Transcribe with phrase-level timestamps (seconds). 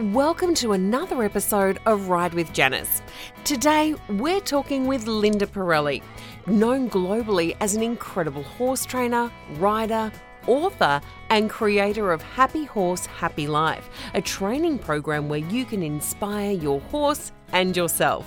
[0.00, 3.02] Welcome to another episode of Ride with Janice.
[3.44, 6.02] Today, we're talking with Linda Parelli,
[6.46, 10.10] known globally as an incredible horse trainer, rider,
[10.46, 16.52] author, and creator of Happy Horse, Happy Life, a training program where you can inspire
[16.52, 18.26] your horse and yourself.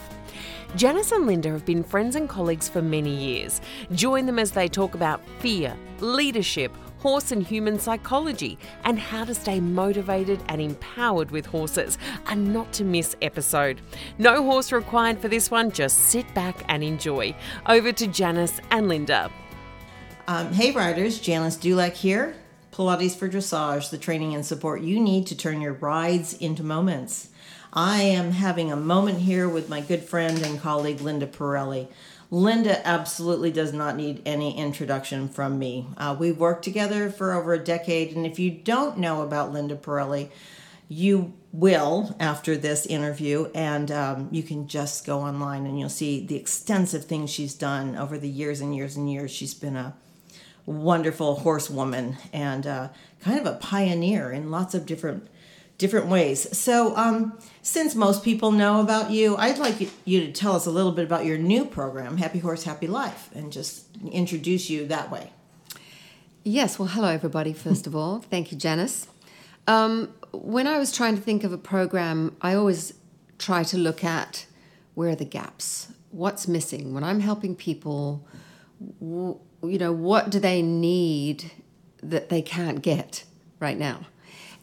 [0.75, 3.61] Janice and Linda have been friends and colleagues for many years.
[3.93, 6.71] Join them as they talk about fear, leadership,
[7.03, 11.97] horse and human psychology, and how to stay motivated and empowered with horses.
[12.27, 13.81] A not to miss episode.
[14.17, 17.35] No horse required for this one, just sit back and enjoy.
[17.67, 19.29] Over to Janice and Linda.
[20.29, 22.35] Um, hey, riders, Janice Dulak here.
[22.71, 27.27] Pilates for Dressage, the training and support you need to turn your rides into moments.
[27.73, 31.89] I am having a moment here with my good friend and colleague Linda Parelli.
[32.33, 35.85] Linda absolutely does not need any introduction from me.
[35.97, 39.75] Uh, we've worked together for over a decade, and if you don't know about Linda
[39.75, 40.31] Parelli,
[40.89, 46.25] you will after this interview, and um, you can just go online and you'll see
[46.25, 49.29] the extensive things she's done over the years and years and years.
[49.29, 49.93] She's been a
[50.65, 52.89] wonderful horsewoman and uh,
[53.21, 55.27] kind of a pioneer in lots of different
[55.83, 56.57] different ways.
[56.57, 60.71] So, um, since most people know about you, I'd like you to tell us a
[60.71, 65.11] little bit about your new program, Happy Horse, Happy Life, and just introduce you that
[65.11, 65.31] way.
[66.45, 68.21] Yes, well, hello, everybody, first of all.
[68.21, 69.07] Thank you, Janice.
[69.67, 72.93] Um, when I was trying to think of a program, I always
[73.37, 74.45] try to look at
[74.93, 75.91] where are the gaps?
[76.11, 76.93] What's missing?
[76.93, 78.25] When I'm helping people,
[79.01, 81.51] you know, what do they need
[82.01, 83.25] that they can't get
[83.59, 84.07] right now?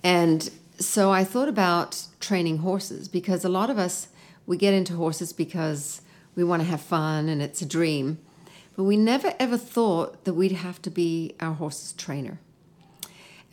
[0.03, 4.09] And so I thought about training horses because a lot of us
[4.47, 6.01] we get into horses because
[6.35, 8.19] we want to have fun and it's a dream.
[8.77, 12.39] But we never ever thought that we'd have to be our horse's trainer.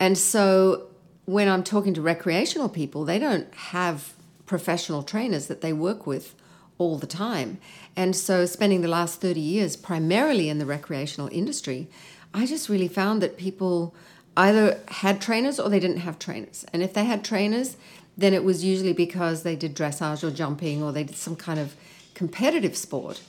[0.00, 0.88] And so
[1.26, 4.14] when I'm talking to recreational people, they don't have
[4.46, 6.34] professional trainers that they work with
[6.78, 7.58] all the time.
[7.94, 11.88] And so spending the last 30 years primarily in the recreational industry,
[12.32, 13.94] I just really found that people
[14.38, 16.64] either had trainers or they didn't have trainers.
[16.72, 17.76] And if they had trainers,
[18.16, 21.58] then it was usually because they did dressage or jumping or they did some kind
[21.58, 21.74] of
[22.14, 23.20] competitive sport.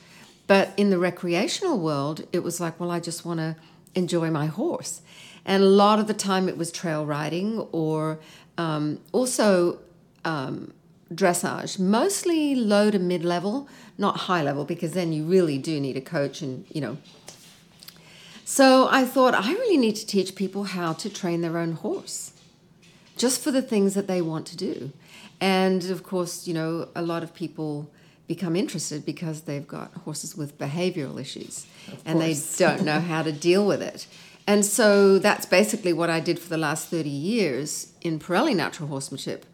[0.46, 3.56] But in the recreational world, it was like, well, I just want to
[3.96, 5.02] enjoy my horse.
[5.46, 8.20] And a lot of the time it was trail riding or
[8.58, 9.80] um, also
[10.26, 10.74] um,
[11.14, 15.98] dressage, mostly low to mid level, not high level, because then you really do need
[15.98, 16.98] a coach and, you know,
[18.50, 22.34] so I thought, I really need to teach people how to train their own horse
[23.16, 24.92] just for the things that they want to do.
[25.40, 27.92] And of course, you know, a lot of people
[28.28, 31.68] become interested because they've got horses with behavioral issues
[32.04, 34.08] and they don't know how to deal with it.
[34.48, 38.90] And so that's basically what I did for the last 30 years in Parelli Natural
[38.90, 39.46] Horsemanship.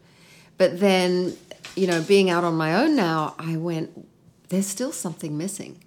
[0.56, 1.36] But then,
[1.74, 4.08] you know, being out on my own now, I went,
[4.48, 5.84] there's still something missing.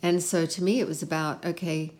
[0.00, 1.90] And so to me, it was about, okay,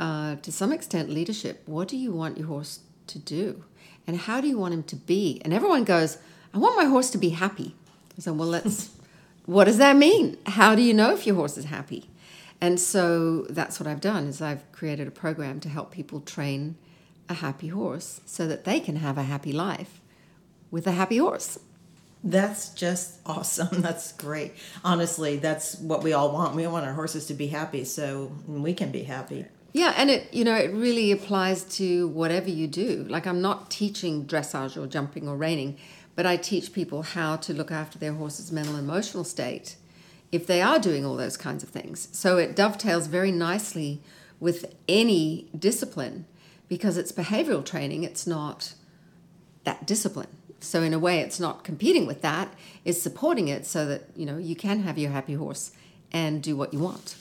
[0.00, 1.62] uh, to some extent, leadership.
[1.66, 3.64] What do you want your horse to do?
[4.06, 5.40] And how do you want him to be?
[5.44, 6.18] And everyone goes,
[6.52, 7.74] I want my horse to be happy.
[8.18, 8.90] Said, well, let's,
[9.46, 10.36] what does that mean?
[10.46, 12.08] How do you know if your horse is happy?
[12.60, 16.76] And so that's what I've done is I've created a program to help people train
[17.28, 20.00] a happy horse so that they can have a happy life
[20.70, 21.58] with a happy horse.
[22.22, 23.68] That's just awesome.
[23.82, 24.54] That's great.
[24.82, 26.54] Honestly, that's what we all want.
[26.54, 29.44] We want our horses to be happy so we can be happy.
[29.74, 33.04] Yeah, and it you know it really applies to whatever you do.
[33.08, 35.76] Like I'm not teaching dressage or jumping or reining,
[36.14, 39.74] but I teach people how to look after their horse's mental and emotional state
[40.30, 42.08] if they are doing all those kinds of things.
[42.12, 44.00] So it dovetails very nicely
[44.38, 46.26] with any discipline
[46.68, 48.74] because it's behavioral training, it's not
[49.64, 50.28] that discipline.
[50.60, 52.54] So in a way it's not competing with that,
[52.84, 55.72] it's supporting it so that, you know, you can have your happy horse
[56.12, 57.16] and do what you want.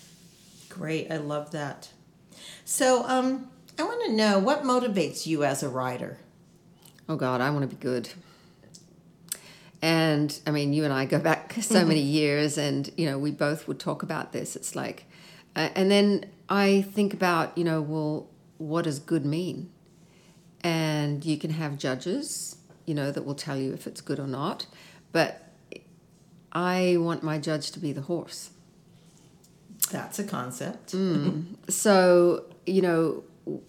[0.70, 1.12] Great.
[1.12, 1.90] I love that.
[2.66, 6.18] So, um, I want to know what motivates you as a rider.
[7.10, 8.10] Oh God, I want to be good.
[9.82, 11.88] And I mean, you and I go back so mm-hmm.
[11.88, 14.56] many years, and you know, we both would talk about this.
[14.56, 15.06] It's like,
[15.56, 19.70] uh, and then I think about, you know, well, what does good mean?
[20.64, 24.28] And you can have judges, you know, that will tell you if it's good or
[24.28, 24.66] not.
[25.12, 25.50] But
[26.54, 28.52] I want my judge to be the horse.
[29.92, 30.94] That's a concept.
[30.94, 31.46] Mm.
[31.70, 33.24] So, you know,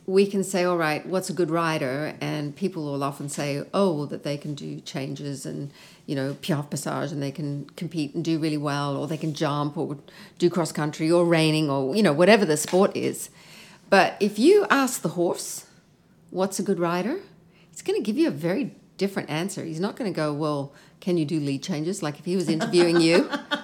[0.06, 2.14] we can say, all right, what's a good rider?
[2.20, 5.72] And people will often say, oh, that they can do changes and,
[6.06, 9.34] you know, piaffe passage and they can compete and do really well, or they can
[9.34, 9.98] jump or
[10.38, 13.30] do cross country or reining or, you know, whatever the sport is.
[13.90, 15.66] But if you ask the horse,
[16.30, 17.20] what's a good rider?
[17.72, 19.64] It's going to give you a very different answer.
[19.64, 22.02] He's not going to go, well, can you do lead changes?
[22.02, 23.28] Like if he was interviewing you,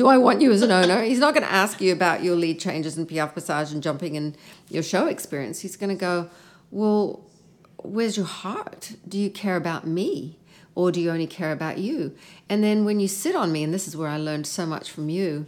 [0.00, 1.02] do I want you as an owner?
[1.02, 4.16] He's not going to ask you about your lead changes and piaffe passage and jumping
[4.16, 4.34] and
[4.70, 5.60] your show experience.
[5.60, 6.30] He's going to go,
[6.70, 7.20] well,
[7.76, 8.92] where's your heart?
[9.06, 10.38] Do you care about me?
[10.74, 12.16] Or do you only care about you?
[12.48, 14.90] And then when you sit on me, and this is where I learned so much
[14.90, 15.44] from you,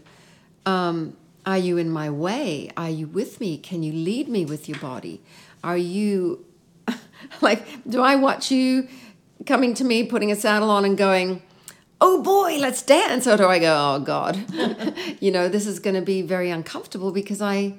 [0.67, 1.17] um,
[1.47, 2.69] are you in my way?
[2.77, 3.57] Are you with me?
[3.57, 5.23] Can you lead me with your body?
[5.65, 6.45] Are you
[7.41, 8.87] like, do I watch you
[9.47, 11.41] coming to me, putting a saddle on, and going,
[12.03, 13.29] oh boy, let's dance?
[13.29, 14.45] Or do I go, oh God,
[15.21, 17.75] you know, this is going to be very uncomfortable because I,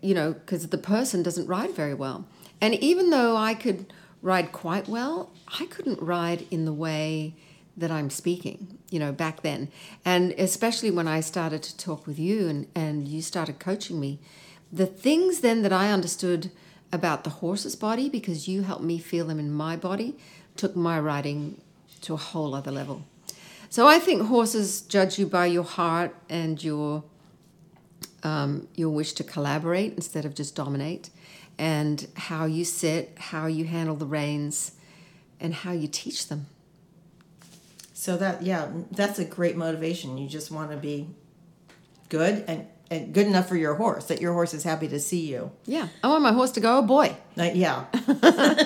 [0.00, 2.26] you know, because the person doesn't ride very well.
[2.60, 3.92] And even though I could
[4.22, 7.34] ride quite well, I couldn't ride in the way
[7.76, 9.68] that I'm speaking, you know, back then.
[10.04, 14.20] And especially when I started to talk with you and, and you started coaching me,
[14.72, 16.52] the things then that I understood
[16.92, 20.16] about the horse's body, because you helped me feel them in my body,
[20.56, 21.60] took my riding
[22.02, 23.04] to a whole other level.
[23.70, 27.04] So I think horses judge you by your heart and your
[28.24, 31.08] um, your wish to collaborate instead of just dominate,
[31.56, 34.72] and how you sit, how you handle the reins,
[35.38, 36.46] and how you teach them.
[37.94, 40.18] So that yeah, that's a great motivation.
[40.18, 41.06] You just want to be
[42.08, 45.52] good and, good enough for your horse that your horse is happy to see you.
[45.64, 47.84] Yeah, I want my horse to go, oh boy, Like, yeah,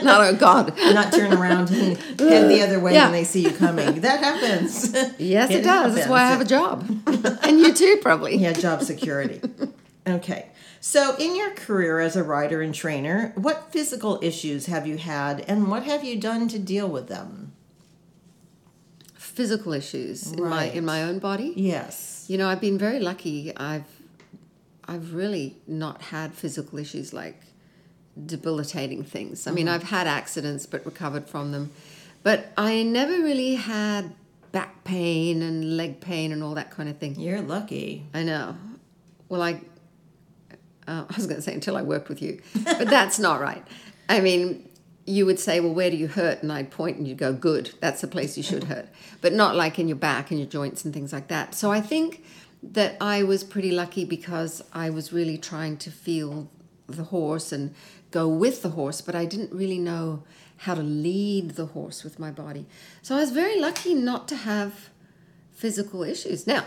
[0.03, 0.73] not oh God.
[0.94, 3.05] not turn around and head the other way Yeah.
[3.05, 4.00] when they see you coming.
[4.00, 4.93] That happens.
[5.19, 5.94] Yes, it, does.
[5.94, 6.88] That's why I have a job,
[7.43, 8.37] and you too, probably.
[8.37, 9.41] Yeah, job security.
[10.06, 10.49] Okay.
[10.81, 15.41] So, in your career as a rider and trainer, what physical issues have you had
[15.49, 17.53] and what have you done to deal with them?
[19.15, 21.53] Physical issues in my in my own body.
[21.56, 22.27] Yes.
[22.29, 23.56] You know, I've been very lucky.
[23.56, 23.85] I've
[24.86, 27.40] I've really not had physical issues like
[28.26, 29.46] debilitating things.
[29.46, 31.72] I mean, I've had accidents but recovered from them.
[32.22, 34.14] But I never really had
[34.52, 37.19] back pain and leg pain and all that kind of thing.
[37.19, 38.06] You're lucky.
[38.14, 38.56] I know.
[39.28, 39.60] Well, I
[40.86, 43.66] uh, I was going to say until I worked with you, but that's not right.
[44.08, 44.69] I mean,
[45.06, 47.72] you would say, "Well, where do you hurt?" and I'd point, and you'd go, "Good,
[47.81, 48.88] that's the place you should hurt,"
[49.20, 51.54] but not like in your back and your joints and things like that.
[51.54, 52.25] So I think
[52.72, 56.50] that I was pretty lucky because I was really trying to feel
[56.87, 57.75] the horse and
[58.11, 60.22] go with the horse, but I didn't really know
[60.58, 62.66] how to lead the horse with my body.
[63.02, 64.88] So I was very lucky not to have
[65.52, 66.46] physical issues.
[66.46, 66.64] Now,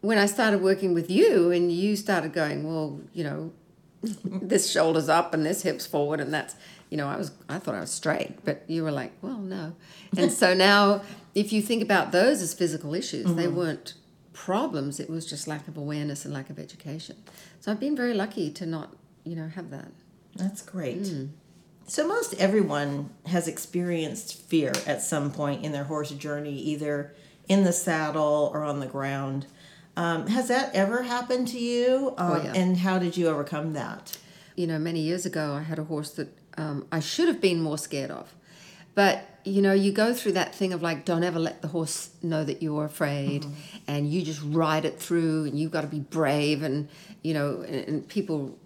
[0.00, 3.52] when I started working with you and you started going, well, you know,
[4.24, 6.54] this shoulder's up and this hip's forward and that's,
[6.90, 9.74] you know, I was I thought I was straight, but you were like, well, no.
[10.16, 11.02] And so now
[11.34, 13.56] if you think about those as physical issues, they mm-hmm.
[13.56, 13.94] weren't
[14.36, 17.16] problems, it was just lack of awareness and lack of education.
[17.60, 18.94] So I've been very lucky to not,
[19.24, 19.88] you know, have that.
[20.36, 21.10] That's great.
[21.88, 27.14] So, most everyone has experienced fear at some point in their horse journey, either
[27.48, 29.46] in the saddle or on the ground.
[29.96, 32.12] Um, has that ever happened to you?
[32.18, 32.52] Um, yeah.
[32.54, 34.18] And how did you overcome that?
[34.56, 37.60] you know, many years ago, I had a horse that um, I should have been
[37.60, 38.34] more scared of.
[38.96, 42.10] But, you know, you go through that thing of like, don't ever let the horse
[42.22, 43.44] know that you're afraid
[43.86, 46.62] and you just ride it through and you've got to be brave.
[46.62, 46.88] And,
[47.22, 48.58] you know, and, and people,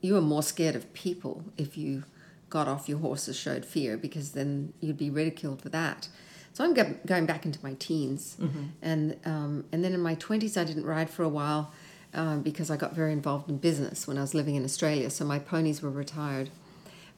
[0.00, 2.04] you are more scared of people if you
[2.50, 6.08] got off your horse and showed fear because then you'd be ridiculed for that.
[6.52, 8.36] So I'm go- going back into my teens,
[8.82, 11.72] and um, and then in my twenties I didn't ride for a while
[12.14, 15.08] um, because I got very involved in business when I was living in Australia.
[15.10, 16.50] So my ponies were retired,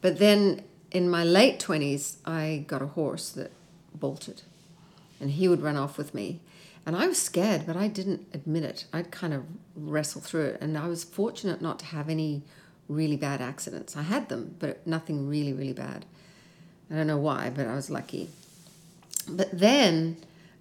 [0.02, 3.52] but then in my late twenties I got a horse that
[3.94, 4.42] bolted,
[5.20, 6.40] and he would run off with me,
[6.86, 8.86] and I was scared, but I didn't admit it.
[8.92, 9.44] I'd kind of
[9.74, 12.42] wrestle through it, and I was fortunate not to have any
[12.88, 13.96] really bad accidents.
[13.96, 16.04] I had them, but nothing really really bad.
[16.90, 18.30] I don't know why, but I was lucky.
[19.28, 20.16] But then,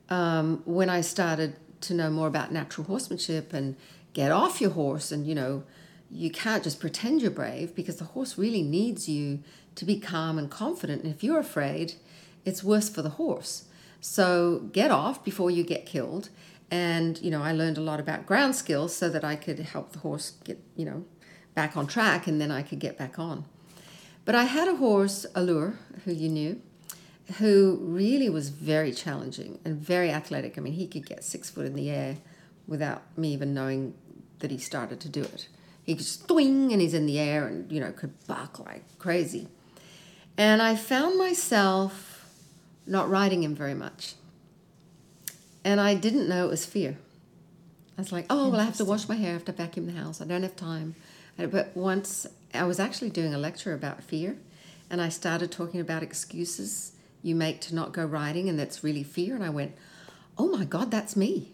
[0.10, 3.76] um, when I started to know more about natural horsemanship and
[4.14, 5.64] get off your horse, and you know,
[6.12, 9.40] you can't just pretend you're brave because the horse really needs you
[9.76, 11.04] to be calm and confident.
[11.04, 11.94] And if you're afraid,
[12.46, 13.66] it's worse for the horse.
[14.02, 16.30] So get off before you get killed.
[16.72, 19.92] And you know, I learned a lot about ground skills so that I could help
[19.92, 21.06] the horse get you know
[21.56, 23.46] back on track, and then I could get back on.
[24.24, 26.62] But I had a horse, Allure, who you knew,
[27.40, 30.58] who really was very challenging and very athletic.
[30.58, 32.18] I mean, he could get six foot in the air
[32.68, 33.96] without me even knowing
[34.40, 35.48] that he started to do it.
[35.90, 39.48] He just swing and he's in the air and, you know, could bark like crazy.
[40.38, 42.30] And I found myself
[42.86, 44.14] not riding him very much.
[45.64, 47.00] And I didn't know it was fear.
[47.98, 49.88] I was like, oh, well, I have to wash my hair, I have to vacuum
[49.88, 50.94] the house, I don't have time.
[51.38, 54.38] But once I was actually doing a lecture about fear,
[54.92, 56.92] and I started talking about excuses
[57.24, 59.34] you make to not go riding, and that's really fear.
[59.34, 59.74] And I went,
[60.38, 61.54] oh my God, that's me.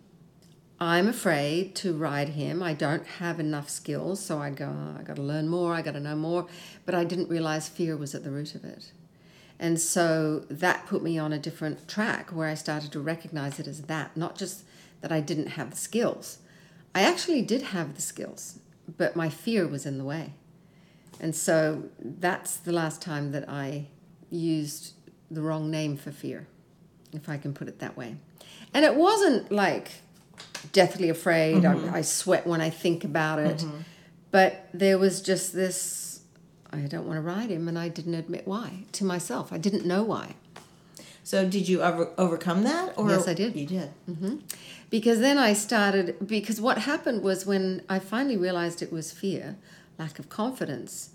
[0.79, 2.61] I'm afraid to ride him.
[2.61, 5.81] I don't have enough skills, so I'd go, oh, I got to learn more, I
[5.81, 6.47] got to know more.
[6.85, 8.91] But I didn't realize fear was at the root of it.
[9.57, 13.67] And so that put me on a different track where I started to recognize it
[13.67, 14.65] as that, not just
[14.99, 16.39] that I didn't have the skills.
[16.93, 18.59] I actually did have the skills,
[18.97, 20.33] but my fear was in the way.
[21.21, 23.87] And so that's the last time that I
[24.29, 24.93] used
[25.31, 26.47] the wrong name for fear,
[27.13, 28.17] if I can put it that way.
[28.73, 29.91] And it wasn't like
[30.71, 31.63] deathly afraid.
[31.63, 31.93] Mm-hmm.
[31.93, 33.57] I, I, sweat when I think about it.
[33.57, 33.77] Mm-hmm.
[34.31, 36.05] But there was just this
[36.71, 39.53] I don't want to ride him, and I didn't admit why to myself.
[39.53, 40.35] I didn't know why.
[41.23, 42.93] So, did you ever overcome that?
[42.97, 43.55] Or yes, I did.
[43.55, 43.91] You did.
[44.09, 44.35] Mm-hmm.
[44.89, 49.57] Because then I started, because what happened was when I finally realized it was fear,
[49.97, 51.09] lack of confidence,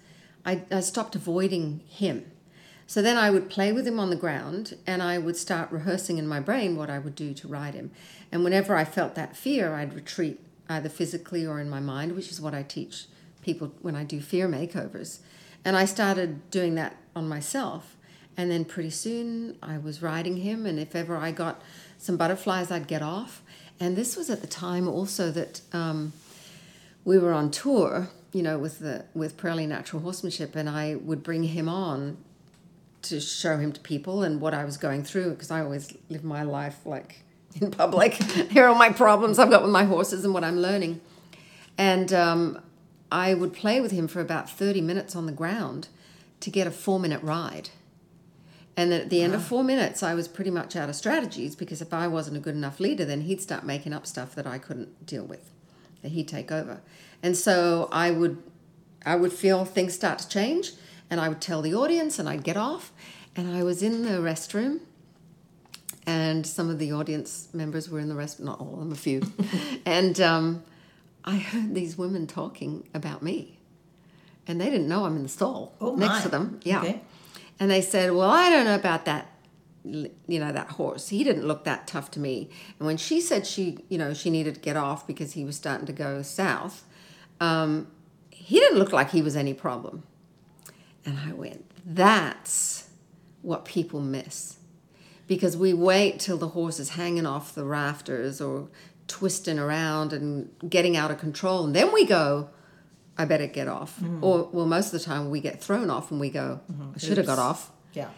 [0.45, 2.31] I, I stopped avoiding him.
[2.91, 6.19] So then I would play with him on the ground and I would start rehearsing
[6.19, 7.93] in my brain what I would do to ride him.
[8.33, 12.33] And whenever I felt that fear, I'd retreat either physically or in my mind, which
[12.33, 13.05] is what I teach
[13.43, 15.21] people when I do fear makeovers.
[15.65, 17.97] And I started doing that on myself.
[18.37, 21.63] And then pretty soon I was riding him, and if ever I got
[21.97, 23.41] some butterflies, I'd get off.
[23.79, 26.13] And this was at the time also that um,
[27.05, 31.23] we were on tour, you know, with the with Parelli Natural Horsemanship, and I would
[31.23, 32.17] bring him on
[33.03, 36.25] to show him to people and what I was going through because I always live
[36.25, 37.23] my life like
[37.61, 38.15] in public.
[38.51, 41.01] Here are my problems I've got with my horses and what I'm learning.
[41.79, 42.61] And um,
[43.11, 45.89] I would play with him for about 30 minutes on the ground
[46.41, 47.71] to get a four minute ride.
[48.77, 51.83] And at the end of four minutes, I was pretty much out of strategies because
[51.83, 54.59] if I wasn't a good enough leader, then he'd start making up stuff that I
[54.59, 55.51] couldn't deal with,
[56.03, 56.81] that he'd take over.
[57.23, 58.43] And so I would,
[59.05, 60.73] I would feel things start to change,
[61.11, 62.93] and I would tell the audience, and I'd get off,
[63.37, 64.81] and I was in the restroom,
[66.07, 68.97] and some of the audience members were in the restroom, not all of them, a
[68.97, 69.23] few,
[69.85, 70.63] and um,
[71.25, 73.59] I heard these women talking about me,
[74.47, 76.21] and they didn't know I'm in the stall oh, next my.
[76.23, 76.61] to them.
[76.63, 77.01] Yeah, okay.
[77.59, 79.27] and they said, "Well, I don't know about that."
[79.83, 83.47] you know that horse he didn't look that tough to me and when she said
[83.47, 86.85] she you know she needed to get off because he was starting to go south
[87.41, 87.87] um,
[88.29, 90.03] he didn't look like he was any problem
[91.05, 92.91] and I went, that's
[93.43, 94.57] what people miss.
[95.27, 98.69] Because we wait till the horse is hanging off the rafters or
[99.07, 101.65] twisting around and getting out of control.
[101.65, 102.51] And then we go,
[103.17, 104.01] I better get off.
[104.01, 104.23] Mm.
[104.23, 106.93] Or, well, most of the time we get thrown off and we go, mm-hmm.
[106.95, 107.71] I should have got off.
[107.93, 108.09] Yeah.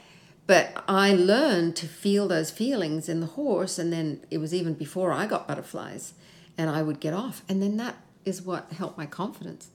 [0.47, 3.79] But I learned to feel those feelings in the horse.
[3.79, 6.15] And then it was even before I got butterflies.
[6.57, 7.43] And I would get off.
[7.49, 9.71] And then that is what helped my confidence.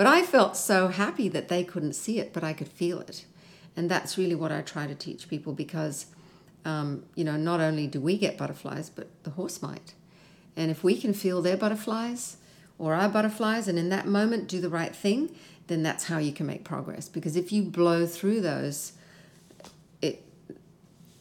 [0.00, 3.26] But I felt so happy that they couldn't see it, but I could feel it.
[3.76, 6.06] And that's really what I try to teach people because,
[6.64, 9.92] um, you know, not only do we get butterflies, but the horse might.
[10.56, 12.38] And if we can feel their butterflies
[12.78, 16.32] or our butterflies and in that moment do the right thing, then that's how you
[16.32, 17.06] can make progress.
[17.06, 18.92] Because if you blow through those,
[20.00, 20.24] it,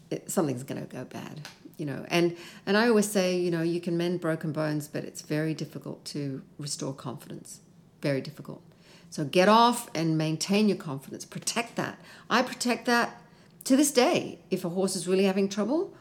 [0.09, 1.41] it something's going to go bad
[1.75, 5.05] you know and and i always say you know you can mend broken bones but
[5.05, 7.61] it's very difficult to restore confidence
[8.01, 8.61] very difficult
[9.09, 11.25] so get off and maintain your confidence.
[11.25, 11.99] Protect that.
[12.29, 13.21] I protect that
[13.65, 14.39] to this day.
[14.51, 15.93] If a horse is really having trouble,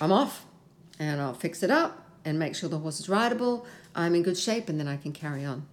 [0.00, 0.44] I'm off
[0.98, 3.66] and I'll fix it up and make sure the horse is rideable.
[3.94, 5.66] I'm in good shape and then I can carry on.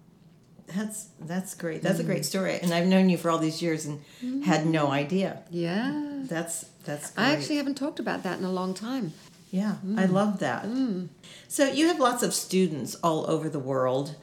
[0.67, 1.81] That's that's great.
[1.81, 2.01] That's mm.
[2.01, 2.59] a great story.
[2.61, 4.43] And I've known you for all these years and mm.
[4.43, 5.41] had no idea.
[5.49, 6.21] Yeah.
[6.23, 7.23] That's that's great.
[7.23, 9.13] I actually haven't talked about that in a long time.
[9.51, 9.99] Yeah, mm.
[9.99, 10.65] I love that.
[10.65, 11.07] Mm.
[11.47, 14.15] So you have lots of students all over the world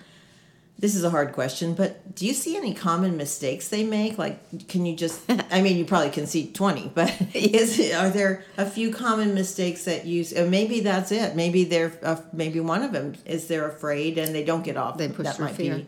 [0.79, 4.19] this is a hard question, but do you see any common mistakes they make?
[4.19, 5.23] Like, can you just?
[5.51, 9.85] I mean, you probably can see twenty, but is are there a few common mistakes
[9.85, 10.25] that you?
[10.49, 11.35] maybe that's it.
[11.35, 14.99] Maybe they're uh, maybe one of them is they're afraid and they don't get off.
[14.99, 15.77] They push that might fear.
[15.77, 15.87] Be.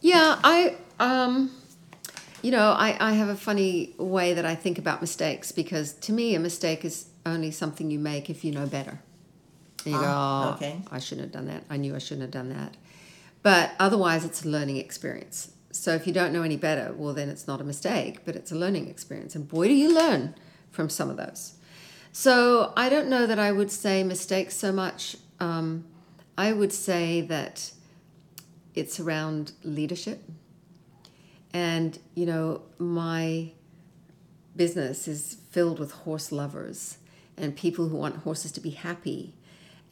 [0.00, 1.52] Yeah, I um,
[2.42, 6.12] you know, I I have a funny way that I think about mistakes because to
[6.12, 8.98] me a mistake is only something you make if you know better.
[9.84, 10.80] And you ah, go, oh, okay.
[10.90, 11.64] I shouldn't have done that.
[11.68, 12.76] I knew I shouldn't have done that
[13.42, 15.52] but otherwise, it's a learning experience.
[15.70, 18.52] So if you don't know any better, well, then it's not a mistake, but it's
[18.52, 19.34] a learning experience.
[19.34, 20.34] And boy, do you learn
[20.72, 21.54] from some of those.
[22.10, 25.16] So I don't know that I would say mistakes so much.
[25.38, 25.84] Um,
[26.36, 27.72] I would say that
[28.74, 30.24] it's around leadership.
[31.52, 33.52] And, you know, my
[34.56, 36.98] business is filled with horse lovers
[37.36, 39.34] and people who want horses to be happy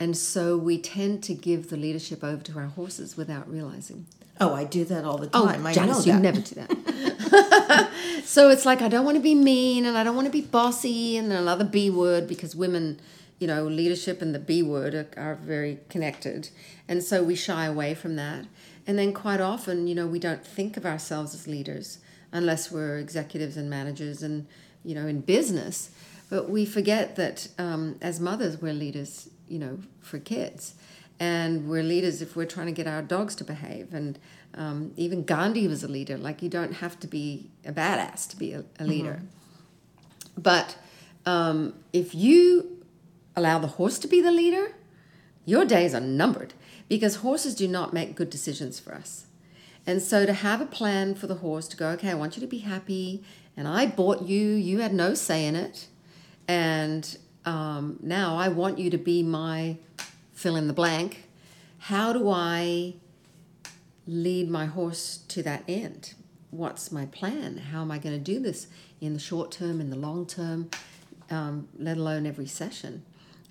[0.00, 4.07] And so we tend to give the leadership over to our horses without realizing.
[4.40, 5.66] Oh, I do that all the Oh, time.
[5.66, 7.90] I Janice, know you never do that.
[8.25, 10.40] so it's like I don't want to be mean and I don't want to be
[10.40, 12.99] bossy and another B word because women,
[13.38, 16.49] you know, leadership and the B word are, are very connected.
[16.88, 18.47] And so we shy away from that.
[18.87, 21.99] And then quite often, you know, we don't think of ourselves as leaders
[22.33, 24.47] unless we're executives and managers and,
[24.83, 25.90] you know, in business.
[26.30, 30.75] But we forget that um, as mothers, we're leaders, you know, for kids
[31.21, 33.92] and we're leaders if we're trying to get our dogs to behave.
[33.92, 34.19] And
[34.54, 36.16] um, even Gandhi was a leader.
[36.16, 39.21] Like you don't have to be a badass to be a, a leader.
[40.37, 40.76] But
[41.26, 42.78] um, if you
[43.37, 44.73] allow the horse to be the leader,
[45.45, 46.54] your days are numbered
[46.88, 49.26] because horses do not make good decisions for us.
[49.87, 52.40] And so to have a plan for the horse to go, okay, I want you
[52.40, 53.23] to be happy,
[53.57, 55.87] and I bought you, you had no say in it,
[56.47, 59.76] and um, now I want you to be my
[60.32, 61.25] fill in the blank.
[61.78, 62.94] How do I
[64.06, 66.14] lead my horse to that end?
[66.50, 67.56] What's my plan?
[67.56, 68.66] How am I going to do this
[69.00, 70.70] in the short term, in the long term,
[71.30, 73.04] um, let alone every session?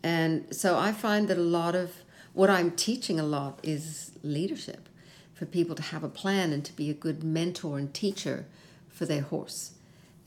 [0.04, 1.92] And so I find that a lot of
[2.34, 4.88] what I'm teaching a lot is leadership
[5.34, 8.46] for people to have a plan and to be a good mentor and teacher
[8.90, 9.72] for their horse.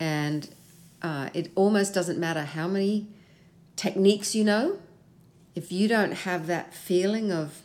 [0.01, 0.49] And
[1.03, 3.09] uh, it almost doesn't matter how many
[3.77, 4.79] techniques you know,
[5.55, 7.63] if you don't have that feeling of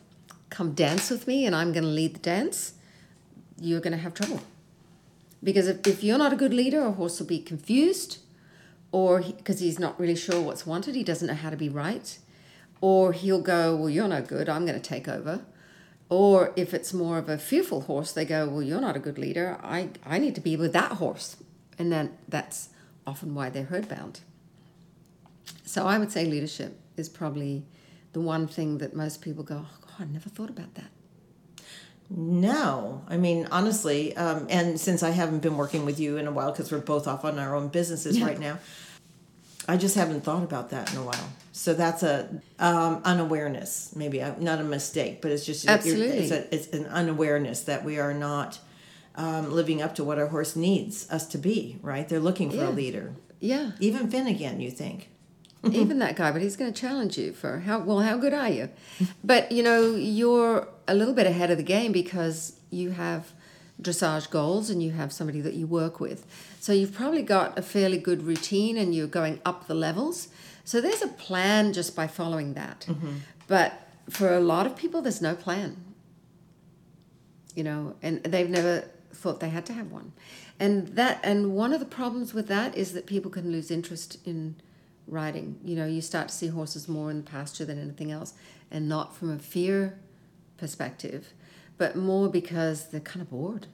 [0.49, 2.73] come dance with me and I'm going to lead the dance,
[3.59, 4.41] you're going to have trouble.
[5.43, 8.19] Because if, if you're not a good leader, a horse will be confused,
[8.91, 12.17] or because he's not really sure what's wanted, he doesn't know how to be right,
[12.81, 15.41] or he'll go, Well, you're no good, I'm going to take over.
[16.09, 19.19] Or if it's more of a fearful horse, they go, Well, you're not a good
[19.19, 21.37] leader, I, I need to be with that horse.
[21.77, 22.69] And then that's
[23.05, 24.21] often why they're herd bound.
[25.65, 27.65] So I would say leadership is probably
[28.13, 30.89] the one thing that most people go, oh, God, I never thought about that.
[32.09, 36.31] No, I mean honestly, um, and since I haven't been working with you in a
[36.31, 38.59] while because we're both off on our own businesses right now,
[39.67, 41.29] I just haven't thought about that in a while.
[41.51, 46.17] So that's a um, unawareness, maybe uh, not a mistake, but it's just Absolutely.
[46.19, 48.59] It's, a, it's an unawareness that we are not
[49.15, 51.77] um, living up to what our horse needs us to be.
[51.81, 52.07] Right?
[52.07, 52.69] They're looking for Yeah.
[52.69, 53.15] a leader.
[53.39, 55.09] Yeah, Even Finnegan, you think?
[55.71, 55.81] Mm.
[55.81, 58.49] even that guy, but he's going to challenge you for how well, how good are
[58.49, 58.69] you?
[59.23, 63.31] But you know, you're a little bit ahead of the game because you have
[63.81, 66.25] dressage goals and you have somebody that you work with.
[66.59, 70.29] So you've probably got a fairly good routine and you're going up the levels.
[70.63, 72.85] So there's a plan just by following that.
[72.89, 73.17] Mm-hmm.
[73.47, 73.73] But
[74.09, 75.77] for a lot of people, there's no plan.
[77.55, 80.13] you know, and they've never thought they had to have one.
[80.59, 84.17] And that and one of the problems with that is that people can lose interest
[84.25, 84.55] in
[85.07, 85.59] riding.
[85.63, 88.33] You know, you start to see horses more in the pasture than anything else,
[88.71, 89.97] and not from a fear
[90.57, 91.33] perspective,
[91.77, 93.67] but more because they're kind of bored.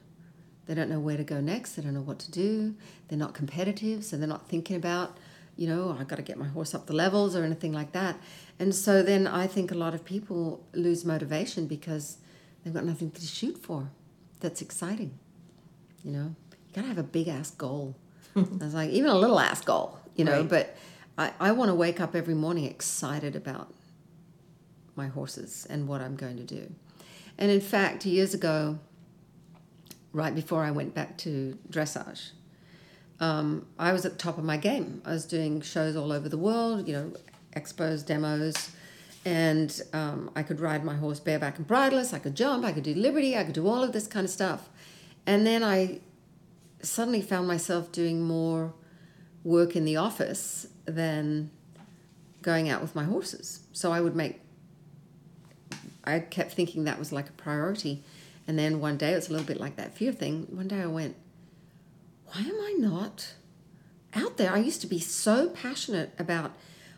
[0.66, 1.72] They don't know where to go next.
[1.72, 2.74] They don't know what to do.
[3.08, 5.18] They're not competitive, so they're not thinking about,
[5.56, 7.92] you know, oh, I've got to get my horse up the levels or anything like
[7.92, 8.18] that.
[8.58, 12.18] And so then I think a lot of people lose motivation because
[12.64, 13.90] they've got nothing to shoot for
[14.40, 15.18] that's exciting.
[16.04, 17.96] You know, you gotta have a big ass goal.
[18.36, 20.48] I was like, even a little ass goal, you know, Right.
[20.48, 20.76] but
[21.16, 23.72] I, I want to wake up every morning excited about
[24.96, 26.72] my horses and what I'm going to do.
[27.38, 28.78] And in fact, years ago,
[30.12, 32.30] right before I went back to dressage,
[33.20, 35.02] um, I was at the top of my game.
[35.04, 37.12] I was doing shows all over the world, you know,
[37.56, 38.70] expos, demos,
[39.24, 42.12] and um, I could ride my horse bareback and bridleless.
[42.12, 42.64] I could jump.
[42.64, 43.36] I could do liberty.
[43.36, 44.68] I could do all of this kind of stuff.
[45.26, 46.00] And then I
[46.82, 48.74] suddenly found myself doing more
[49.42, 51.50] work in the office than
[52.42, 53.60] going out with my horses.
[53.72, 54.40] So I would make.
[56.04, 58.02] I kept thinking that was like a priority,
[58.46, 60.46] and then one day it was a little bit like that fear thing.
[60.50, 61.16] One day I went,
[62.26, 63.34] why am I not
[64.14, 64.52] out there?
[64.52, 66.52] I used to be so passionate about,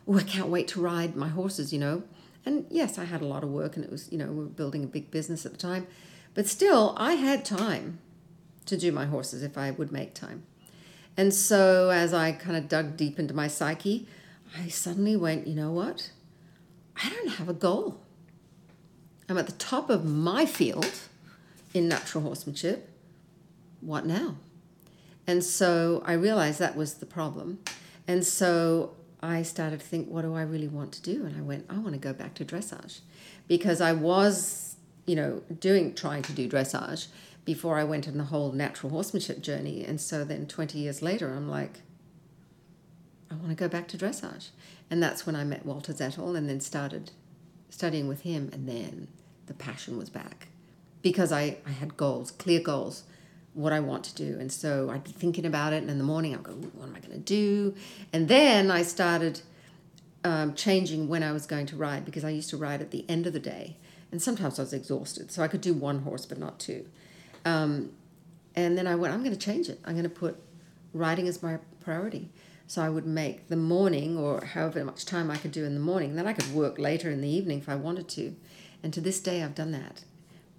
[0.08, 2.02] oh, I can't wait to ride my horses, you know.
[2.44, 4.44] And yes, I had a lot of work and it was, you know, we were
[4.46, 5.86] building a big business at the time.
[6.34, 7.98] But still, I had time
[8.66, 10.44] to do my horses if I would make time.
[11.16, 14.06] And so as I kind of dug deep into my psyche,
[14.58, 16.10] I suddenly went, you know what?
[17.02, 18.00] I don't have a goal.
[19.28, 20.92] I'm at the top of my field
[21.74, 22.90] in natural horsemanship.
[23.80, 24.36] What now?
[25.26, 27.58] And so I realized that was the problem.
[28.06, 31.24] And so I started to think, what do I really want to do?
[31.24, 33.00] And I went, I want to go back to dressage
[33.48, 34.76] because I was,
[35.06, 37.08] you know, doing, trying to do dressage
[37.46, 39.84] before I went on the whole natural horsemanship journey.
[39.84, 41.80] And so then 20 years later, I'm like,
[43.30, 44.50] I want to go back to dressage.
[44.90, 47.12] And that's when I met Walter Zettl and then started
[47.70, 49.08] studying with him, and then
[49.46, 50.48] the passion was back
[51.02, 53.04] because I, I had goals, clear goals,
[53.54, 54.38] what I want to do.
[54.38, 56.94] And so I'd be thinking about it, and in the morning I'd go, what am
[56.94, 57.74] I going to do?
[58.12, 59.40] And then I started
[60.24, 63.04] um, changing when I was going to ride because I used to ride at the
[63.08, 63.76] end of the day.
[64.10, 66.86] And sometimes I was exhausted, so I could do one horse but not two.
[67.46, 67.92] Um,
[68.56, 69.80] and then I went, I'm going to change it.
[69.84, 70.36] I'm going to put
[70.92, 72.28] riding as my priority.
[72.66, 75.80] So I would make the morning or however much time I could do in the
[75.80, 76.16] morning.
[76.16, 78.34] Then I could work later in the evening if I wanted to.
[78.82, 80.02] And to this day, I've done that.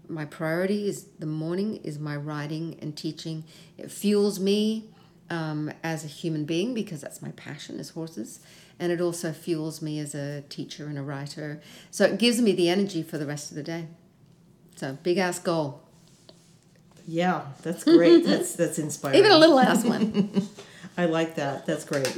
[0.07, 3.43] My priority is the morning is my riding and teaching.
[3.77, 4.85] It fuels me
[5.29, 8.39] um, as a human being because that's my passion is horses.
[8.79, 11.59] And it also fuels me as a teacher and a writer.
[11.91, 13.87] So it gives me the energy for the rest of the day.
[14.77, 15.86] So big ass goal.
[17.07, 18.25] Yeah, that's great.
[18.25, 19.17] that's that's inspiring.
[19.19, 20.47] Even a little ass one.
[20.97, 21.65] I like that.
[21.65, 22.17] That's great.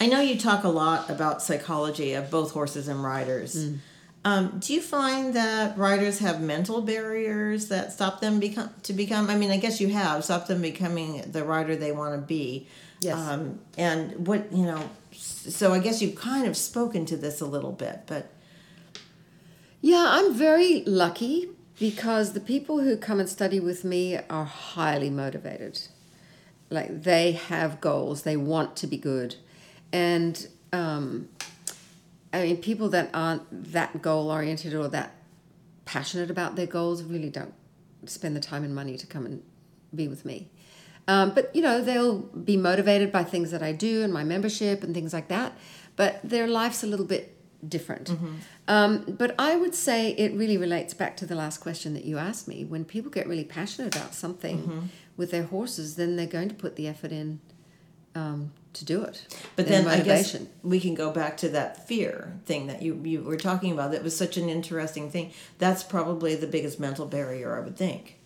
[0.00, 3.54] I know you talk a lot about psychology of both horses and riders.
[3.54, 3.78] Mm.
[4.24, 9.30] Um, do you find that riders have mental barriers that stop them become to become?
[9.30, 12.66] I mean, I guess you have stopped them becoming the rider they want to be.
[13.00, 13.16] Yes.
[13.16, 17.46] Um, and what you know, so I guess you've kind of spoken to this a
[17.46, 18.30] little bit, but
[19.80, 21.48] Yeah, I'm very lucky
[21.82, 25.80] because the people who come and study with me are highly motivated.
[26.70, 29.34] Like they have goals, they want to be good.
[29.92, 31.28] And um,
[32.32, 35.16] I mean, people that aren't that goal oriented or that
[35.84, 37.54] passionate about their goals really don't
[38.06, 39.42] spend the time and money to come and
[39.92, 40.50] be with me.
[41.08, 44.84] Um, but you know, they'll be motivated by things that I do and my membership
[44.84, 45.58] and things like that.
[45.96, 47.36] But their life's a little bit
[47.66, 48.10] different.
[48.68, 52.18] Um, but I would say it really relates back to the last question that you
[52.18, 52.64] asked me.
[52.64, 56.76] When people get really passionate about something with their horses, then they're going to put
[56.76, 57.40] the effort in
[58.14, 59.26] um, to do it.
[59.56, 63.22] But then I guess we can go back to that fear thing that you, you
[63.22, 63.92] were talking about.
[63.92, 65.32] That was such an interesting thing.
[65.58, 68.18] That's probably the biggest mental barrier, I would think.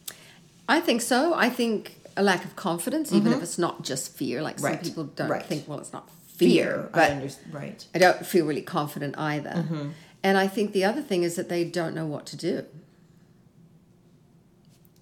[0.69, 1.35] I think so.
[1.35, 4.41] I think a lack of confidence, even if it's not just fear.
[4.43, 5.45] Like some people don't Right.
[5.45, 7.55] think, well, it's not fear, I but understand.
[7.55, 7.87] Right.
[7.95, 9.93] I don't feel really confident either.
[10.23, 12.65] And I think the other thing is that they don't know what to do.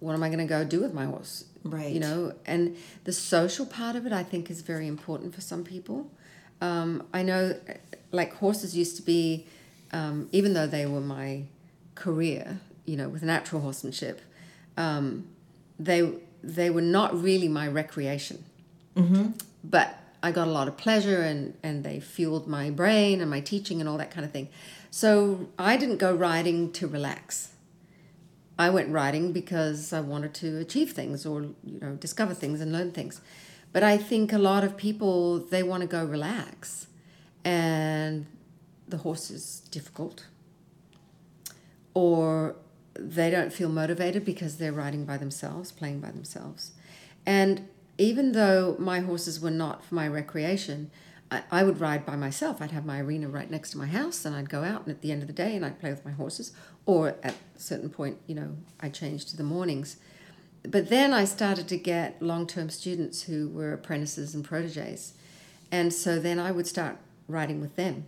[0.01, 1.45] What am I going to go do with my horse?
[1.65, 1.91] Right.
[1.91, 5.65] You know, and the social part of it, I think, is very important for some
[5.65, 6.11] people.
[6.61, 7.57] Um, I know,
[8.13, 9.47] like horses used to be,
[9.93, 11.45] um, even though they were my
[11.95, 14.21] career, you know, with natural horsemanship,
[14.77, 15.27] um,
[15.79, 18.45] they they were not really my recreation.
[19.65, 23.41] But I got a lot of pleasure and, and they fueled my brain and my
[23.41, 24.49] teaching and all that kind of thing.
[24.91, 27.53] So I didn't go riding to relax.
[28.59, 32.73] I went riding because I wanted to achieve things or, you know, discover things and
[32.73, 33.21] learn things.
[33.75, 36.87] But I think a lot of people, they want to go relax.
[37.45, 38.25] And
[38.89, 40.25] the horse is difficult.
[41.93, 42.57] Or
[42.99, 46.73] they don't feel motivated because they're riding by themselves, playing by themselves.
[47.27, 50.91] And even though my horses were not for my recreation,
[51.31, 52.61] I, I would ride by myself.
[52.61, 55.01] I'd have my arena right next to my house, and I'd go out, and at
[55.01, 56.53] the end of the day, and I'd play with my horses.
[56.87, 59.97] Or at a certain point, you know, I changed to the mornings.
[60.63, 65.15] But then I started to get long term students who were apprentices and proteges.
[65.71, 66.97] And so then I would start
[67.29, 68.05] riding with them.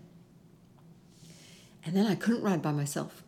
[1.85, 3.23] And then I couldn't ride by myself.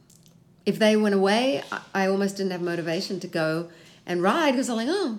[0.67, 3.69] If they went away, I- I almost didn't have motivation to go
[4.07, 5.19] and ride because I'm like, oh,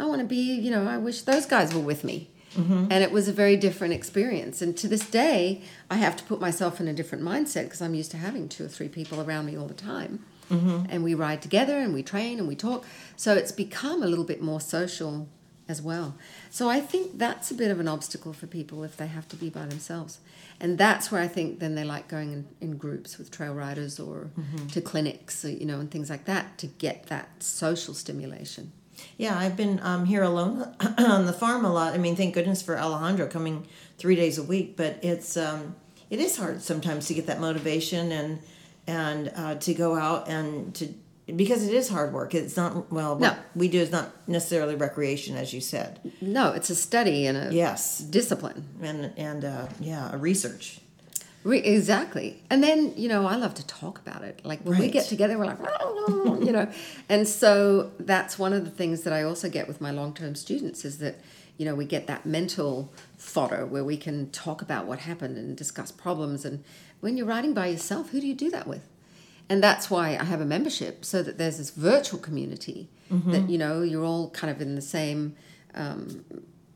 [0.00, 2.30] I want to be, you know, I wish those guys were with me.
[2.56, 2.86] Mm-hmm.
[2.90, 4.60] And it was a very different experience.
[4.60, 7.94] And to this day, I have to put myself in a different mindset because I'm
[7.94, 10.24] used to having two or three people around me all the time.
[10.50, 10.86] Mm-hmm.
[10.88, 12.84] And we ride together and we train and we talk.
[13.16, 15.28] So it's become a little bit more social
[15.68, 16.16] as well.
[16.50, 19.36] So I think that's a bit of an obstacle for people if they have to
[19.36, 20.18] be by themselves.
[20.58, 24.00] And that's where I think then they like going in, in groups with trail riders
[24.00, 24.66] or mm-hmm.
[24.66, 28.72] to clinics, you know, and things like that to get that social stimulation.
[29.16, 31.94] Yeah, I've been um, here alone on the farm a lot.
[31.94, 33.66] I mean, thank goodness for Alejandro coming
[33.98, 35.74] three days a week, but it's um,
[36.10, 38.38] it is hard sometimes to get that motivation and
[38.86, 40.88] and uh, to go out and to
[41.36, 42.34] because it is hard work.
[42.34, 43.16] It's not well.
[43.18, 43.28] No.
[43.28, 46.00] What we do is not necessarily recreation, as you said.
[46.20, 48.64] No, it's a study and a Yes, discipline.
[48.82, 50.80] and and uh, yeah, a research.
[51.42, 52.42] Re- exactly.
[52.50, 54.44] And then, you know, I love to talk about it.
[54.44, 55.58] Like when we get together, we're like,
[56.44, 56.70] you know.
[57.08, 60.34] And so that's one of the things that I also get with my long term
[60.34, 61.16] students is that,
[61.56, 65.56] you know, we get that mental fodder where we can talk about what happened and
[65.56, 66.44] discuss problems.
[66.44, 66.62] And
[67.00, 68.86] when you're riding by yourself, who do you do that with?
[69.48, 72.88] And that's why I have a membership so that there's this virtual community
[73.32, 75.34] that, you know, you're all kind of in the same
[75.74, 76.24] um,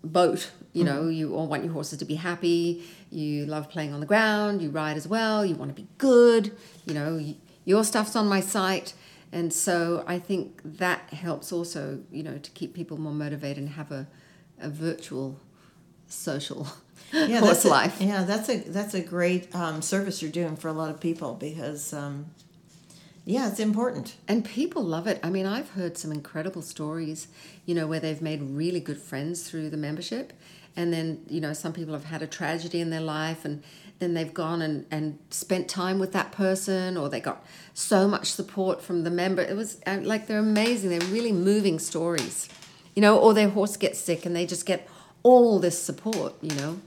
[0.03, 2.85] boat You know, you all want your horses to be happy.
[3.11, 4.61] You love playing on the ground.
[4.61, 5.47] You ride as well.
[5.47, 6.53] You want to be good.
[6.85, 8.93] You know, y- your stuff's on my site.
[9.33, 13.69] And so I think that helps also, you know, to keep people more motivated and
[13.71, 14.07] have a,
[14.61, 15.39] a virtual
[16.09, 16.67] social
[17.13, 18.01] yeah, horse that's a, life.
[18.01, 21.35] Yeah, that's a that's a great um, service you're doing for a lot of people
[21.35, 22.27] because, um,
[23.25, 24.17] yeah, it's important.
[24.29, 25.19] And people love it.
[25.23, 27.29] I mean, I've heard some incredible stories,
[27.65, 30.33] you know, where they've made really good friends through the membership.
[30.77, 33.63] And then, you know, some people have had a tragedy in their life and
[34.01, 38.33] then they've gone and, and spent time with that person or they got so much
[38.33, 39.41] support from the member.
[39.41, 40.91] It was uh, like they're amazing.
[40.91, 42.49] They're really moving stories,
[42.97, 44.89] you know, or their horse gets sick and they just get
[45.23, 46.81] all this support, you know.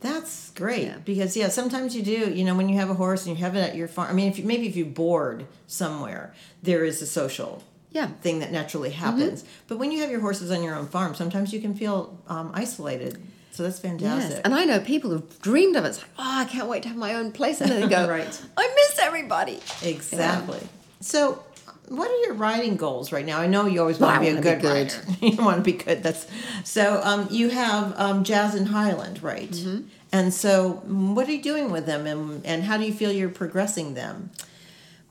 [0.00, 0.96] That's great Yeah.
[1.04, 2.32] because yeah, sometimes you do.
[2.32, 4.08] You know, when you have a horse and you have it at your farm.
[4.10, 8.06] I mean, if you, maybe if you board somewhere, there is a social Yeah.
[8.06, 8.14] Mm-hmm.
[8.20, 9.44] thing that naturally happens.
[9.68, 12.50] But when you have your horses on your own farm, sometimes you can feel um,
[12.54, 13.20] isolated.
[13.52, 14.30] So that's fantastic.
[14.30, 14.40] Yes.
[14.46, 15.88] And I know people who've dreamed of it.
[15.88, 17.60] It's like, oh, I can't wait to have my own place.
[17.60, 18.42] And then they go, Right.
[18.56, 19.60] I miss everybody.
[19.82, 20.60] Exactly.
[21.00, 21.44] So,
[21.88, 23.40] what are your riding goals right now?
[23.40, 24.94] I know you always want to be a good, be good.
[24.94, 25.16] rider.
[25.26, 26.02] you want to be good.
[26.02, 26.26] That's
[26.64, 27.02] so.
[27.04, 29.50] Um, you have um, Jazz and Highland, right?
[29.50, 29.88] Mm-hmm.
[30.12, 33.28] And so, what are you doing with them, and and how do you feel you're
[33.28, 34.30] progressing them?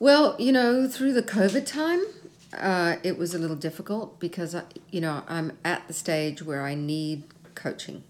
[0.00, 2.02] Well, you know, through the COVID time,
[2.58, 6.62] uh, it was a little difficult because, I, you know, I'm at the stage where
[6.62, 7.22] I need
[7.54, 8.02] coaching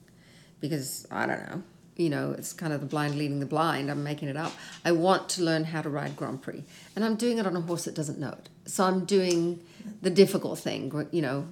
[0.62, 1.62] because I don't know,
[1.96, 3.90] you know, it's kind of the blind leading the blind.
[3.90, 4.52] I'm making it up.
[4.82, 6.64] I want to learn how to ride Grand Prix,
[6.96, 8.48] and I'm doing it on a horse that doesn't know it.
[8.64, 9.60] So I'm doing
[10.00, 11.46] the difficult thing, you know,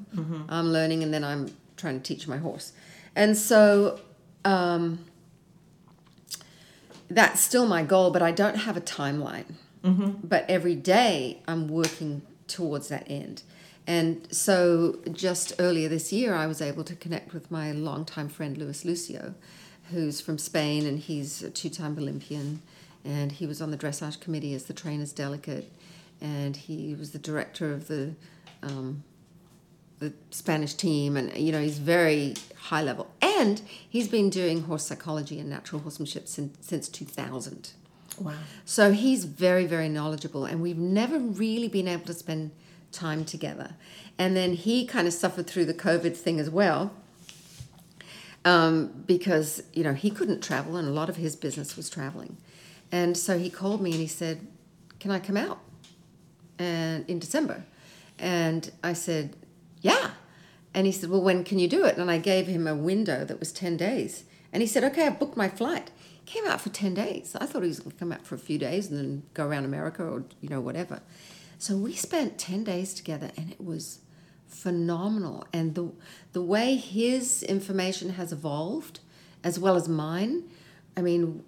[0.49, 2.73] I'm learning and then I'm trying to teach my horse.
[3.15, 4.01] And so,
[4.45, 5.05] um,
[7.11, 9.55] that's still my goal, but I don't have a timeline.
[10.23, 13.43] But every day I'm working towards that end.
[13.87, 18.57] And so just earlier this year, I was able to connect with my longtime friend
[18.57, 19.35] Luis Lucio,
[19.91, 22.63] who's from Spain and he's a two time Olympian.
[23.05, 25.73] And he was on the dressage committee as the trainer's delegate.
[26.21, 28.15] And he was the director of the
[28.63, 29.05] um,
[30.01, 33.09] the Spanish team, and you know he's very high level.
[33.21, 37.71] And he's been doing horse psychology and natural horsemanship since since 2000.
[38.19, 38.33] Wow.
[38.65, 42.51] So he's very very knowledgeable, and we've never really been able to spend
[42.93, 43.75] time together.
[44.19, 46.93] And then he kind of suffered through the COVID thing as well.
[48.43, 52.39] Um, because you know he couldn't travel and a lot of his business was traveling.
[52.91, 54.47] And so he called me and he said
[54.99, 55.59] can i come out?
[56.59, 57.65] And in december.
[58.19, 59.37] And i said
[59.83, 60.13] yeah.
[60.73, 61.99] And he said well when can you do it?
[61.99, 64.25] And i gave him a window that was 10 days.
[64.55, 65.91] And he said okay i've booked my flight.
[66.25, 67.37] Came out for 10 days.
[67.39, 69.47] I thought he was going to come out for a few days and then go
[69.47, 71.03] around america or you know whatever
[71.61, 74.01] so we spent 10 days together and it was
[74.49, 75.47] phenomenal.
[75.53, 75.93] And the
[76.33, 79.01] the way his information has evolved
[79.43, 80.45] as well as mine
[80.97, 81.43] i mean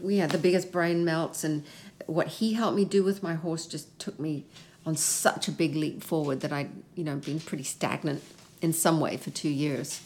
[0.00, 1.64] we had the biggest brain melts and
[2.06, 4.44] what he helped me do with my horse just took me
[4.84, 8.22] on such a big leap forward that i you know been pretty stagnant
[8.62, 10.00] in some way for two years.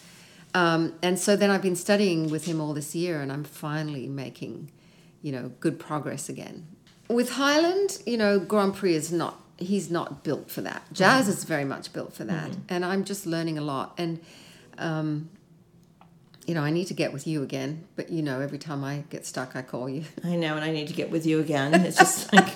[0.53, 4.09] Um, and so then i've been studying with him all this year and i'm finally
[4.09, 4.73] making
[5.23, 6.67] you know good progress again
[7.11, 10.83] with highland you know grand prix is not he's not built for that.
[10.93, 12.51] Jazz is very much built for that.
[12.69, 13.95] And i'm just learning a lot.
[13.99, 14.21] And
[14.79, 15.29] um,
[16.47, 17.85] you know i need to get with you again.
[17.95, 20.05] But you know every time i get stuck i call you.
[20.25, 21.75] I know, and I need to get with you again.
[21.75, 22.49] It's just like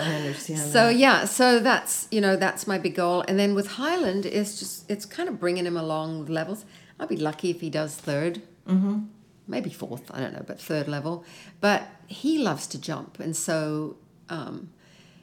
[0.00, 0.60] I understand.
[0.60, 0.96] so that.
[0.96, 3.24] yeah so that's you know that's my big goal.
[3.26, 6.64] And then with highland it's just it's kind of bringing him along the levels.
[7.00, 9.00] I'll be lucky if he does 3rd mm-hmm.
[9.48, 11.24] Maybe fourth i don't know but third level.
[11.60, 13.18] But he loves to jump.
[13.20, 13.96] And so
[14.28, 14.70] um,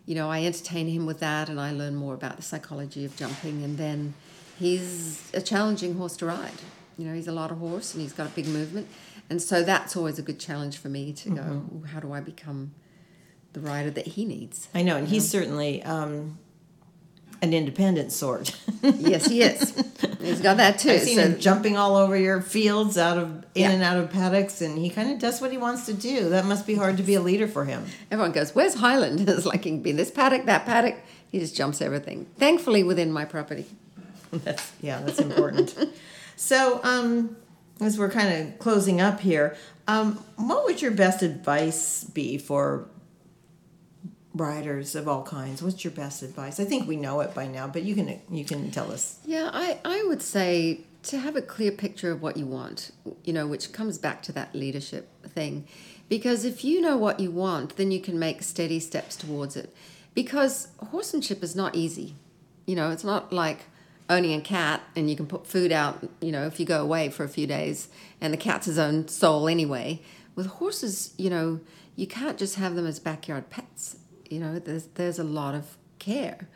[0.05, 3.15] you know i entertain him with that and i learn more about the psychology of
[3.15, 3.63] jumping.
[3.63, 4.13] And then
[4.59, 6.61] he's a challenging horse to ride.
[6.97, 8.87] You know he's a lot of horse and he's got a big movement.
[9.29, 12.73] And so that's always a good challenge for me to go how do i become
[13.55, 14.67] the rider that he needs?
[14.75, 16.37] I know, and he's certainly um,
[17.41, 18.55] an independent sort.
[18.81, 19.73] yes, he is.
[20.21, 20.91] He's got that too.
[20.91, 23.71] I've seen so him jumping all over your fields, out of in Yeah.
[23.71, 26.29] and out of paddocks, and he kind of does what he wants to do.
[26.29, 27.85] That must be hard to be a leader for him.
[28.11, 30.95] everyone goes, "Where's Highland?" It's like he can be this paddock, that paddock.
[31.31, 32.27] He just jumps everything.
[32.37, 33.65] Thankfully, within my property.
[34.31, 35.75] That's yeah, that's important.
[36.35, 37.35] so, um,
[37.81, 39.55] as we're kind of closing up here,
[39.87, 42.87] um, what would your best advice be for
[44.35, 45.63] riders of all kinds?
[45.63, 46.59] What's your best advice?
[46.59, 49.19] I think we know it by now, but you can you can tell us.
[49.25, 52.91] Yeah, I, I would say to have a clear picture of what you want,
[53.23, 55.67] you know, which comes back to that leadership thing.
[56.09, 59.73] Because if you know what you want, then you can make steady steps towards it.
[60.13, 62.15] Because horsemanship is not easy.
[62.65, 63.65] You know, it's not like
[64.09, 67.09] owning a cat and you can put food out, you know, if you go away
[67.09, 67.87] for a few days
[68.21, 70.01] and the cat's his own soul anyway.
[70.35, 71.59] With horses, you know,
[71.95, 73.97] you can't just have them as backyard pets.
[74.29, 76.47] You know, there's there's a lot of care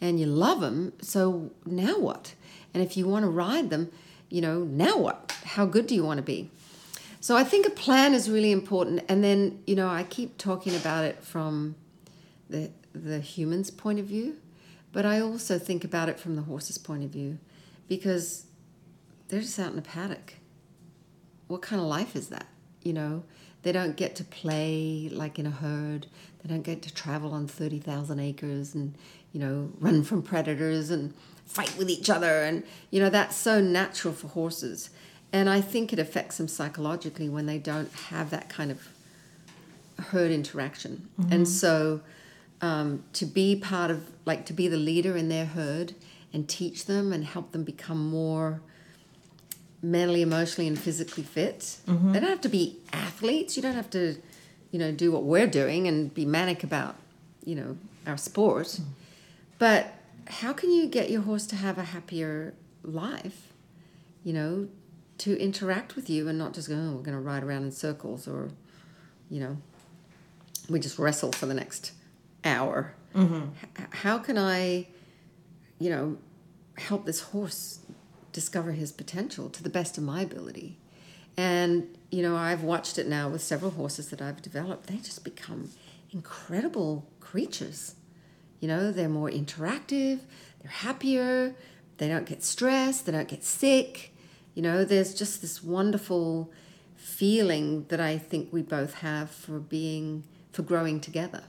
[0.00, 2.34] and you love them, so now what?
[2.74, 3.90] And if you want to ride them,
[4.28, 5.34] you know, now what?
[5.44, 6.50] How good do you want to be?
[7.20, 10.76] So I think a plan is really important and then, you know, I keep talking
[10.76, 11.76] about it from
[12.50, 14.36] the the human's point of view
[14.96, 17.36] but I also think about it from the horse's point of view
[17.86, 18.46] because
[19.28, 20.36] they're just out in a paddock.
[21.48, 22.46] What kind of life is that?
[22.82, 23.24] You know,
[23.66, 26.06] they don't get to play like in a herd.
[26.40, 28.94] They don't get to travel on 30,000 acres and,
[29.32, 31.12] you know, run from predators and
[31.46, 32.44] fight with each other.
[32.44, 34.90] And, you know, that's so natural for horses.
[35.32, 38.86] And I think it affects them psychologically when they don't have that kind of
[40.10, 41.08] herd interaction.
[41.20, 41.32] Mm-hmm.
[41.32, 42.02] And so,
[42.60, 45.94] um, to be part of, like, to be the leader in their herd
[46.32, 48.60] and teach them and help them become more
[49.82, 51.78] mentally, emotionally, and physically fit.
[51.86, 52.12] Mm-hmm.
[52.12, 53.56] They don't have to be athletes.
[53.56, 54.16] You don't have to,
[54.70, 56.96] you know, do what we're doing and be manic about,
[57.44, 58.66] you know, our sport.
[58.66, 58.90] Mm-hmm.
[59.58, 59.94] But
[60.26, 63.52] how can you get your horse to have a happier life?
[64.24, 64.68] You know,
[65.18, 67.72] to interact with you and not just go, oh, we're going to ride around in
[67.72, 68.50] circles or,
[69.30, 69.56] you know,
[70.68, 71.92] we just wrestle for the next
[72.44, 72.94] hour.
[73.14, 73.50] Mm-hmm.
[73.78, 74.88] H- how can I,
[75.78, 76.18] you know,
[76.76, 77.78] help this horse
[78.36, 80.76] discover his potential to the best of my ability?
[81.38, 84.88] And, you know, I've watched it now with several horses that I've developed.
[84.88, 85.70] They just become
[86.12, 87.94] incredible creatures.
[88.60, 90.20] You know, they're more interactive,
[90.60, 91.54] they're happier,
[91.96, 94.14] they don't get stressed, they don't get sick.
[94.54, 96.52] You know, there's just this wonderful
[96.94, 101.44] feeling that I think we both have for being, for growing together.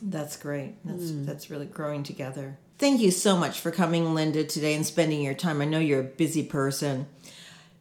[0.00, 0.74] That's great.
[0.84, 1.26] That's mm.
[1.26, 2.58] that's really growing together.
[2.82, 5.62] Thank you so much for coming, Linda, today and spending your time.
[5.62, 7.06] I know you're a busy person.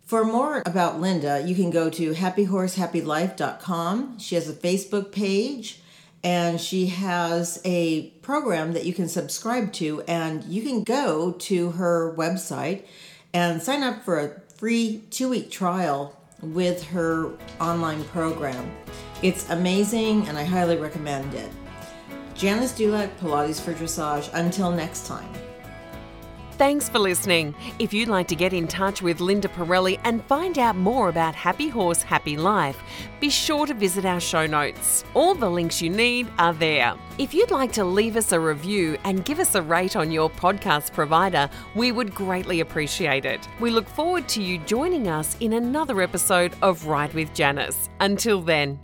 [0.05, 4.19] For more about Linda, you can go to happyhorsehappylife.com.
[4.19, 5.81] She has a Facebook page
[6.23, 11.71] and she has a program that you can subscribe to and you can go to
[11.71, 12.85] her website
[13.33, 18.71] and sign up for a free 2-week trial with her online program.
[19.23, 21.49] It's amazing and I highly recommend it.
[22.41, 24.27] Janice Dulak, Pilates for Dressage.
[24.33, 25.31] Until next time.
[26.57, 27.53] Thanks for listening.
[27.77, 31.35] If you'd like to get in touch with Linda Parelli and find out more about
[31.35, 32.81] Happy Horse, Happy Life,
[33.19, 35.03] be sure to visit our show notes.
[35.13, 36.95] All the links you need are there.
[37.19, 40.29] If you'd like to leave us a review and give us a rate on your
[40.29, 43.47] podcast provider, we would greatly appreciate it.
[43.59, 47.87] We look forward to you joining us in another episode of Ride with Janice.
[47.99, 48.79] Until then,